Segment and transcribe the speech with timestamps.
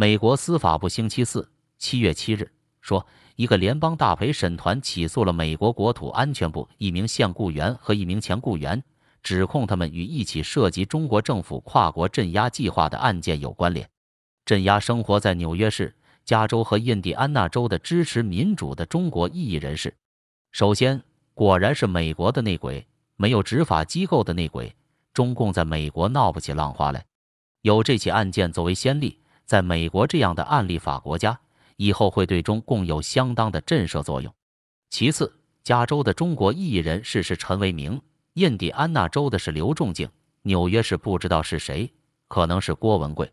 [0.00, 1.46] 美国司法部星期四
[1.76, 2.50] 七月七日
[2.80, 3.06] 说，
[3.36, 8.82] 一个联邦大陪审团起诉了美国国土安全部一名现雇员和一名前雇员，
[9.22, 13.86] 指控他们与一起涉及中国政府跨国镇压计划的案件有关联。
[14.46, 15.94] 镇压生活在纽约市、
[16.24, 19.94] 加州和印第安纳州的支持民主的中国异议人士。
[20.50, 21.02] 首先，
[21.34, 22.86] 果然是美国的内鬼，
[23.16, 24.74] 没有执法机构的内鬼，
[25.12, 27.04] 中共在美国闹不起浪花来。
[27.60, 29.19] 有这起案件作为先例。
[29.50, 31.36] 在美国这样的案例法国家，
[31.74, 34.32] 以后会对中共有相当的震慑作用。
[34.90, 38.00] 其次，加州的中国异议人士是陈为明，
[38.34, 40.08] 印第安纳州的是刘仲敬，
[40.42, 41.92] 纽约市不知道是谁，
[42.28, 43.28] 可能是郭文贵。